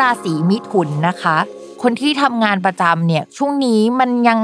[0.00, 1.36] ราศีมิถุนนะคะ
[1.82, 4.40] คนที่ทำงานประจำเนี่ยช่วงนี้มันยัง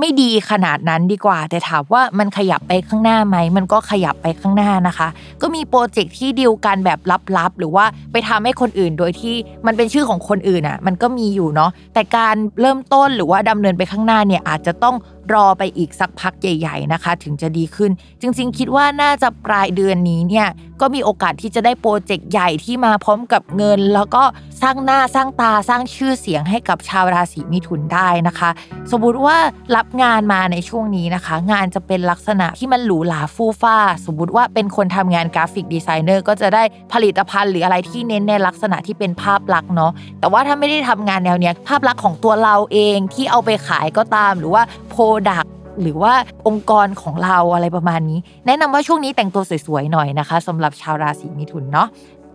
[0.00, 5.08] ไม่ดีขนาดนั้นดีกว่า แต่ถามว่ามันขยับไปข้างหน้าไหม มันก็ขยับไปข้างหน้านะคะ
[5.42, 6.98] ก็มีโปรเจกต์ที่ดีลกันแบบ
[7.38, 9.34] ลับๆ หรือว่าไปทำให้คนอื่นโดยที่
[9.66, 14.96] มันเป็นชื่อของคนอื่นอะ มันก็มีอยู่เนาะแต่การเริ่มต้นหรือว่าดำเนินไปข้างหน้าเนี่ยอาจจะต้อง
[15.34, 17.90] รอไปอีกสักพักใหญ่ ๆนะคะ ถึงจะดีขึ้น
[18.20, 20.48] จริงๆ คิดว่าน่าจะปลายเดือนนี้เนี่ย
[20.80, 24.22] ก็มีโอกาสที่จะได้โปรเจกต์ใหญ่ที่มาพร้อมกับเงิน แล้วก็
[24.62, 28.50] สร้างหน้าสร้างตาสร้างชื่อเสียงให้กับชาวราศีมิถุนได้นะคะ
[28.90, 29.36] สมมติว่า
[29.76, 36.62] รับงานมาในช่วงนี้นะคะ งานจะเป็นลักษณะที่มันหรูหราฟู่ฟ้า สมมติว่าเป็นคนทำงานกราฟิกดีไซเนอร์ก็จะได้
[36.92, 45.46] ผลิตภัณฑ์หรืออะไรที่เน้นในลักษณะที่เป็นภาพลักษณ์เนาะแต่ว่าถ้าไม่ได้ทำงานแนวเนี้ยภาพลักษณ์ของตัวเราเองที่เอาไปขายก็ตาม หรือว่าโปรดัก
[45.80, 46.12] หรือว่า
[46.48, 51.88] องค์กรของเราอะไรประมาณนี้ แนะนำว่าช่วงนี้แต่งตัวสวยๆหน่อยนะคะสำหรับชาวราศีมิถุนเนาะ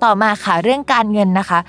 [0.03, 1.59] ต่อมาค่ะเรื่องการเงินนะคะ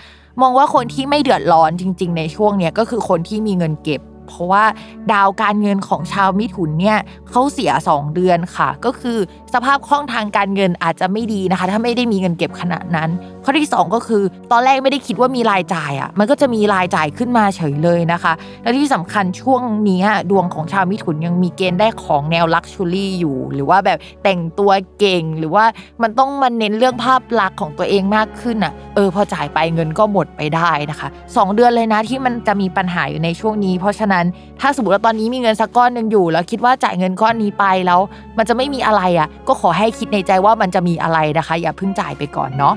[0.40, 4.64] มองว่าคนที่ไม่เดือดร้อนจริง ๆ ในช่วงเนี้ยก็คือคนที่มีเงินเก็บ เพราะว่า
[5.12, 6.98] ดาวการเงินของชาวมิถุนเนี่ย
[7.30, 9.18] เขาเสีย 2 เดือนค่ะ ก็คือ
[9.54, 13.10] สภาพคล่องทางการเงินอาจจะไม่ดีนะคะ ถ้าไม่ได้มีเงินเก็บขนาดนั้น
[13.44, 18.32] ข้อที่ 2 ก็คือ ตอนแรกไม่ได้คิดว่ามีรายจ่ายอะมันก็จะมีรายจ่ายขึ้นมาเฉยเลยนะคะ
[18.62, 25.64] และที่สำคัญช่วงนี้ดวงของชาวมิถุนยังมีเกณฑ์ได้ของแนวลักชัวรี่อยู่ หรือว่าแบบแต่งตัวเก่งหรือว่า
[26.02, 34.24] มันต้องมาเน้นเรื่องภาพลักษณ์ของตัวเองมากขึ้นอะ ออพอจ่ายไปเงินก็หมดไปได้นะคะ 2 เดือนเลยนะที่มันจะมีปัญหาอยู่ในช่วงนี้ เพราะฉะนั้น
[34.60, 38.00] ถ้าสมมติว่าตอนนี้มีเงินสักก้อนหนึ่งอยู่ แล้วคิดว่าจ่ายเงินก้อนนี้ไปแล้ว
[38.38, 42.74] มันจะไม่มีอะไรอะ ก็ขอให้คิดในใจว่ามันจะมีอะไรนะคะ อย่าเพิ่งจ่ายไปก่อนเนาะ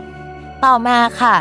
[0.65, 1.35] ต่อมาค่ะ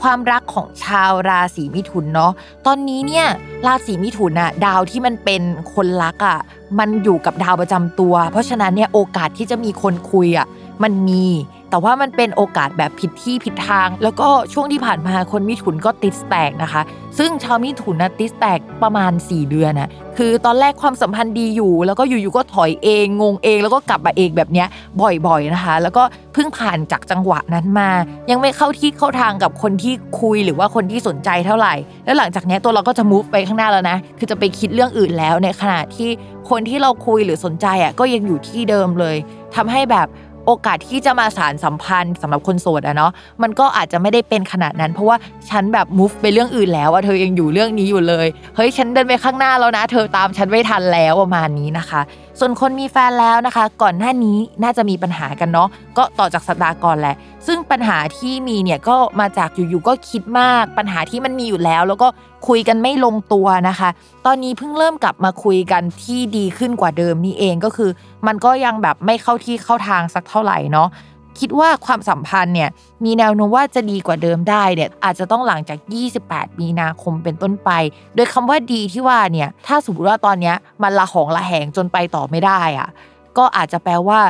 [0.00, 2.32] ความรักของชาวราศีมิถุนเนาะ
[2.66, 3.26] ตอนนี้เนี่ย
[3.66, 5.42] ราศีมิถุนอะดาวที่มันเป็น
[5.74, 6.38] คนรักอะ
[6.78, 10.46] มันอยู่กับดาวประจำตัว เพราะฉะนั้นเนี่ยโอกาสที่จะมีคนคุยอะ
[10.82, 11.24] มันมี
[11.70, 16.82] แต่ว่ามันเป็นโอกาสแบบผิดที่ผิดทาง แล้วก็ช่วงที่ผ่านมาคนมิถุนก็ติดแตกนะคะ
[17.18, 24.68] ซึ่งชาวมิถุนนะติดแตกประมาณ 4 เดือนนะคือตอนแรกความสัมพันธ์ดีอยู่ แล้วก็อยู่ๆก็ถอยเองงงเอง แล้วก็กลับมาเองแบบเนี้ย
[25.00, 27.90] บ่อยๆนะคะ แล้วก็เพิ่งผ่านจากจังหวะนั้นมา
[28.30, 36.10] ยังไม่เข้าที่เข้าทางกับคนที่คุยหรือว่าคนที่สนใจเท่าไหร่ แล้วหลังจากนี้ตัวเราก็จะ move ไปข้างหน้าแล้วนะ คือจะไปคิดเรื่องอื่นแล้วในขณะที่
[36.50, 39.16] คนที่เราคุยหรือสนใจอะก็ยังอยู่ที่เดิมเลย
[39.56, 40.06] ทำให้แบบ
[40.46, 45.16] โอกาสที่จะมาสารสัมพันธ์สำหรับคนโสดอะเนาะมันก็อาจจะไม่ได้เป็นขนาดนั้น เพราะว่า
[45.50, 48.26] ฉันแบบ move ไปเรื่องอื่นแล้วอะเธอยังอยู่เรื่องนี้อยู่เลย
[48.56, 52.00] เฮ้ยฉันเดินไปข้างหน้าแล้วนะ เธอตามฉันไม่ทันแล้วประมาณนี้นะคะ
[52.42, 57.14] ส่วนคนมีแฟนแล้วนะคะ ก่อนหน้านี้น่าจะมีปัญหากันเนาะก็ต่อจากสัปดาห์ก่อนแหละ
[57.46, 62.08] ซึ่งปัญหาที่มีเนี่ยก็มาจากอยู่ๆก็คิดมาก ปัญหาที่มันมีอยู่แล้ว แล้วก็
[62.48, 63.88] คุยกันไม่ลงตัวนะคะ
[64.26, 67.90] ตอนนี้เพิ่งเริ่มกลับมาคุยกันที่ดีขึ้นกว่าเดิมนี่เองก็คือ
[68.26, 70.88] มันก็ยังแบบไม่เข้าที่เข้าทางสักเท่าไหร่เนาะ
[71.40, 72.70] คิดว่าความสัมพันธ์เนี่ย
[73.04, 75.78] มีแนวโน้มว่าจะดีกว่าเดิมได้เนี่ยอาจจะต้องหลังจาก
[76.18, 77.70] 28 มีนาคมเป็นต้นไป
[78.14, 82.88] โดยคำว่าดีที่ว่าเนี่ยถ้าสมมติว่าตอนเนี้ยมันละหองละแหงจนไปต่อไม่ได้อะ
[83.38, 84.20] ก็อาจจะแปลว่า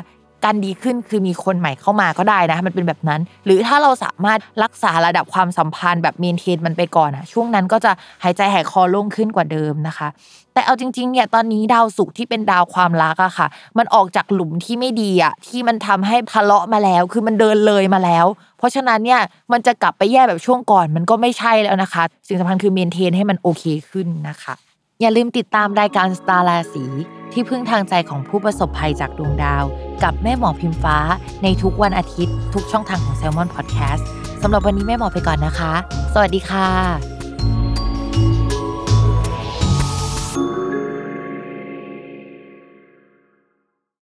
[0.44, 7.92] การดีขึ้นคือมีคนใหม่เข้ามาก็ได้นะ มันเป็นแบบนั้น หรือถ้าเราสามารถรักษาระดับความสัมพันธ์แบบเมนเทนมันไปก่อนอะช่วงนั้นก็จะ
[8.22, 10.08] หายใจหายคอโล่งขึ้นกว่าเดิมนะคะ
[10.54, 13.46] แต่เอาจริงๆเนี่ยตอนนี้ดาวศุกร์ที่เป็นดาวความรักอะค่ะ
[13.78, 18.26] มันออกจากหลุมที่ไม่ดีอะที่มันทำให้ทะเลาะมาแล้ว คือมันเดินเลยมาแล้ว
[18.58, 19.20] เพราะฉะนั้นเนี่ย
[19.52, 24.54] มันจะกลับไปแย่แบบช่วงก่อน มันก็ไม่ใช่แล้วนะคะ สิ่งสำคัญคือเมนเทนให้มันโอเคขึ้นนะคะ
[25.00, 26.84] อย่าลืมติดตามรายการสตาร์ราศี
[27.32, 29.64] ที่พึ่งทางใจของผู้ประสบภัยจากดวงดาว
[30.02, 30.96] กับแม่หมอพิมฟ้า
[31.42, 34.02] ในทุกวันอาทิตย์ ทุกช่องทางของ s ซ l m o n Podcast
[34.42, 35.72] สำหรับวันนี้แม่หมอไปก่อนนะคะ
[36.14, 37.09] สวัสดีค่ะ